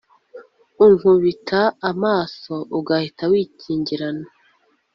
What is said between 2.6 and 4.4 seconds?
ugahita wikingirana